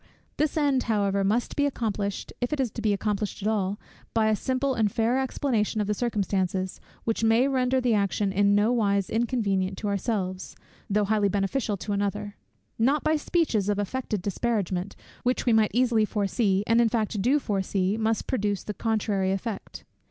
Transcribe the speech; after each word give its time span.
This 0.37 0.57
end, 0.57 0.81
however, 0.89 1.23
must 1.23 1.55
be 1.55 1.67
accomplished, 1.67 2.33
if 2.41 2.49
to 2.49 2.81
be 2.81 2.91
accomplished 2.91 3.43
at 3.43 3.47
all, 3.47 3.79
by 4.15 4.29
a 4.29 4.35
simple 4.35 4.73
and 4.73 4.91
fair 4.91 5.19
explanation 5.19 5.79
of 5.79 5.85
the 5.85 5.93
circumstances, 5.93 6.81
which 7.03 7.23
may 7.23 7.47
render 7.47 7.79
the 7.79 7.93
action 7.93 8.31
in 8.31 8.55
no 8.55 8.71
wise 8.71 9.11
inconvenient 9.11 9.77
to 9.77 9.87
ourselves, 9.87 10.55
though 10.89 11.05
highly 11.05 11.29
beneficial 11.29 11.77
to 11.77 11.91
another; 11.93 12.35
not 12.79 13.03
by 13.03 13.15
speeches 13.15 13.69
of 13.69 13.77
affected 13.77 14.23
disparagement, 14.23 14.95
which 15.21 15.45
we 15.45 15.53
might 15.53 15.69
easily 15.71 16.03
foresee, 16.03 16.63
and 16.65 16.81
in 16.81 16.89
fact 16.89 17.21
do 17.21 17.37
foresee, 17.37 17.95
must 17.95 18.25
produce 18.25 18.63
the 18.63 18.73
contrary 18.73 19.31
effect. 19.31 19.83